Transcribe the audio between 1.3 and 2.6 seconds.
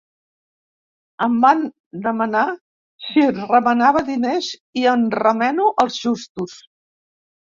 van demanar